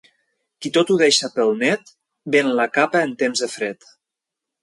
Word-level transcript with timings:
Qui 0.65 0.69
tot 0.77 0.93
ho 0.93 0.95
deixa 1.01 1.29
pel 1.35 1.51
net, 1.59 1.91
ven 2.37 2.49
la 2.61 2.67
capa 2.79 3.05
en 3.09 3.15
temps 3.23 3.45
de 3.47 3.53
fred. 3.57 3.87